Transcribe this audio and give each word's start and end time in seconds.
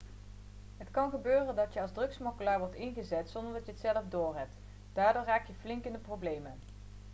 het 0.77 0.91
kan 0.91 1.09
gebeuren 1.09 1.55
dat 1.55 1.73
je 1.73 1.81
als 1.81 1.91
drugssmokkelaar 1.91 2.59
wordt 2.59 2.75
ingezet 2.75 3.29
zonder 3.29 3.53
dat 3.53 3.65
je 3.65 3.71
het 3.71 3.81
zelf 3.81 4.03
doorhebt 4.09 4.57
daardoor 4.93 5.23
raak 5.23 5.47
je 5.47 5.53
flink 5.53 5.85
in 5.85 5.91
de 5.91 5.99
problemen 5.99 6.59